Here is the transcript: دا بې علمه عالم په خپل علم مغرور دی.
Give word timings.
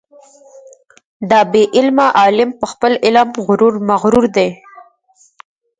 دا 1.29 1.39
بې 1.51 1.63
علمه 1.77 2.07
عالم 2.19 2.49
په 2.59 2.65
خپل 2.71 2.91
علم 3.05 3.27
مغرور 3.89 4.25
دی. 4.35 4.49